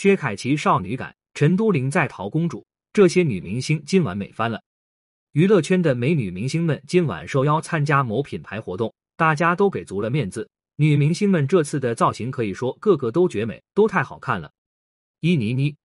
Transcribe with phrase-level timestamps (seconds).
[0.00, 4.62] 薛凯琪少女感，陈都灵在逃公主，这些女明星今晚美翻了。
[5.32, 10.48] 娱乐圈的美女明星们今晚受邀参加某品牌活动，大家都给足了面子。
[10.76, 14.50] 女明星们这次的造型可以说个个都绝美，都太好看了。
[15.20, 15.76] 一倪妮，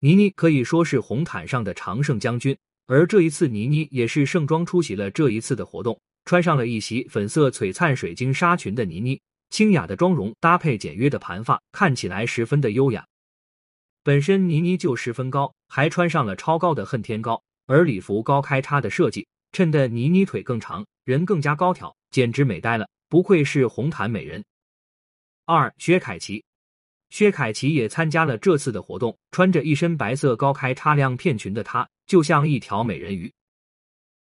[0.00, 2.56] 倪妮可以说是红毯上的常胜将军，
[2.86, 13.04] 而这一次倪妮也是盛装出席了这一次的活动，穿上了一袭粉色璀璨水晶纱裙的倪妮，清雅的妆容搭配简约的盘发，看起来十分的优雅。
[14.04, 24.44] 本身倪妮就十分高，还穿上了超高的恨天高，而礼服高开叉的设计，衬得倪妮腿更长，人更加高挑，简直美呆了，不愧是红毯美人。
[25.44, 26.44] 二薛凯琪，
[27.10, 33.32] 薛凯琪也参加了这次的活动，穿着一身白色高开叉亮片裙的她，就像一条美人鱼。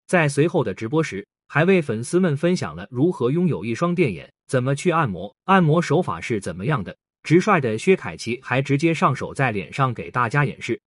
[0.07, 6.97] 在随后的直播时，还为粉丝们分享了如何拥有一双电眼，怎么去按摩，按摩手法是怎么样的。
[7.27, 10.79] 直率的薛凯琪还直接上手在脸上给大家演示，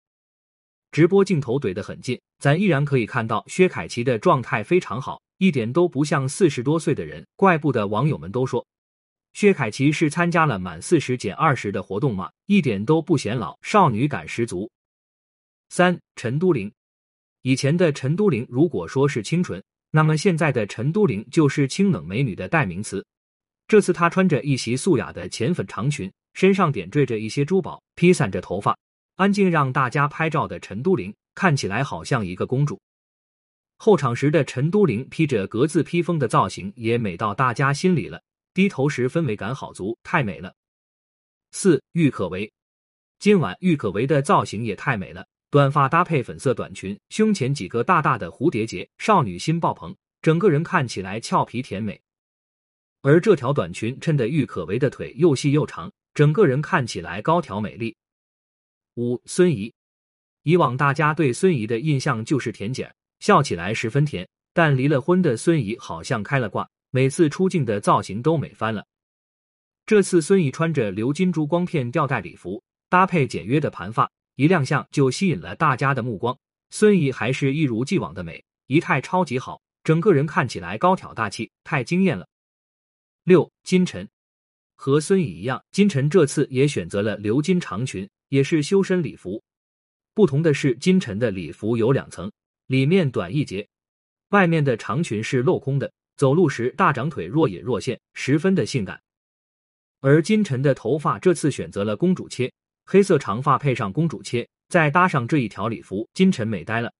[0.92, 7.26] 直播镜头怼得很近，咱依然可以看到薛凯琪的状态非常好，一点都不像四十多岁的人。
[7.34, 8.64] 怪不得网友们都说，
[9.32, 12.30] 薛凯琪是参加了满四十减二十的活动吗？
[12.46, 14.70] 一点都不显老，少女感十足。
[15.70, 16.72] 三陈都灵，
[17.42, 23.04] 以前的陈都灵如果说是清纯，那么现在的陈都灵就是清冷美女的代名词。
[23.66, 26.08] 这次她穿着一袭素雅的浅粉长裙。
[26.38, 28.78] 身上点缀着一些珠宝，披散着头发，
[29.16, 32.80] 安静让大家拍照的陈都灵看起来好像一个公主。
[33.76, 38.22] 候场时的陈都灵披着格子披风的造型也美到大家心里了，
[38.54, 40.54] 低头时氛围感好足，太美了。
[41.50, 42.48] 四郁可唯，
[43.18, 49.92] 今晚郁可唯的造型也太美了，短发搭配粉色短裙，胸前几个大大的蝴蝶结，少女心爆棚，
[50.22, 52.00] 整个人看起来俏皮甜美。
[53.02, 55.90] 而这条短裙衬得郁可唯的腿又细又长。
[56.18, 57.96] 整个人看起来高挑美丽。
[58.96, 59.72] 五孙怡，
[60.42, 64.28] 以往大家对孙怡的印象就是甜姐，笑起来十分甜。
[64.52, 68.84] 但离了婚的孙怡好像开了挂，每次出镜的造型都美翻了。
[69.86, 76.36] 这次孙怡穿着鎏金珠光片吊带礼服，搭配简约的盘发，一亮相就吸引了大家的目光。
[76.70, 82.26] 孙怡还是一如既往的美，仪态超级好，整个人看起来高挑大气，太惊艳了。
[83.22, 84.08] 六金晨。
[84.78, 89.42] 和孙怡一样，金晨这次也选择了鎏金长裙，也是修身礼服。
[90.14, 92.30] 不同的是，金晨的礼服有两层，
[92.68, 93.68] 里面短一截，
[94.28, 99.02] 外面的长裙是镂空的，走路时大长腿若隐若现，十分的性感。
[99.98, 102.52] 而金晨的头发这次选择了公主切，
[102.86, 106.92] 黑色长发配上公主切，再搭上这一条礼服，金晨美呆了。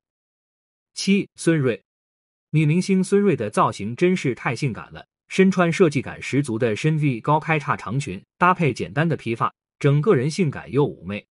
[0.94, 1.80] 七孙瑞，
[2.50, 5.06] 女明星孙瑞的造型真是太性感了。
[5.28, 11.24] 身穿设计感十足的深 V 高开叉长裙，搭配简单的披发，整个人性感又妩媚。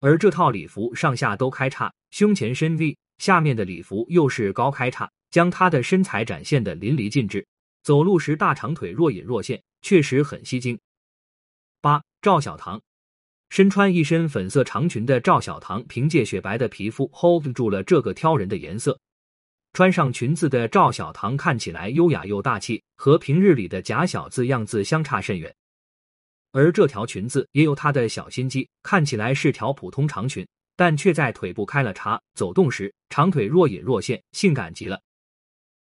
[0.00, 7.46] 而这套礼服上下都开叉，胸前深 V，下面的礼服又是高开叉，将她的身材展现的淋漓尽致。
[7.82, 10.78] 走路时大长腿若隐若现，确实很吸睛。
[11.82, 12.80] 八赵小棠，
[13.50, 18.98] 身穿一身粉色长裙的赵小棠，凭借雪白的皮肤 hold 住了这个挑人的颜色。
[19.74, 25.52] 穿上裙子的赵小棠看起来优雅又大气，和平日里的假小子样子相差甚远。
[26.52, 30.46] 而这条裙子也有她的小心机，看起来是条普通长裙，
[30.76, 35.00] 但却在腿部开了叉，走动时长腿若隐若现，性感极了。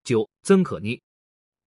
[0.03, 1.01] 九曾可妮，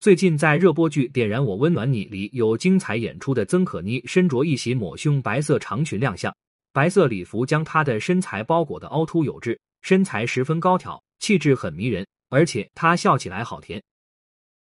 [0.02, 6.36] 最近在热播剧《点燃我温暖你》里有精彩演出的曾可妮，身着一袭抹胸白色长裙亮相，
[6.74, 11.02] 白色礼服将她的身材包裹的凹凸有致，身材十分高挑。
[11.22, 13.82] 气质很迷人，而且她笑起来好甜。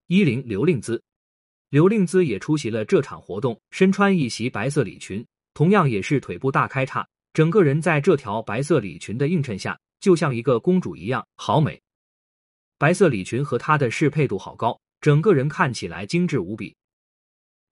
[0.08, 1.02] 一零刘令姿，
[1.70, 11.82] 刘令姿也出席了这场活动，身穿一袭白色礼裙，同样也是腿部大开叉，整个人在这条白色礼裙的映衬下，就像一个公主一样，好美。
[12.78, 16.76] 白色礼裙和她的适配度好高，整个人看起来精致无比。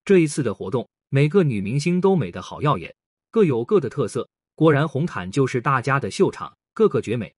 [0.04, 2.92] 这一次的活动，每个女明星都美得好耀眼，
[3.30, 4.28] 各有各的特色。
[4.56, 7.32] 果然，红毯就是大家的秀场，个个绝美。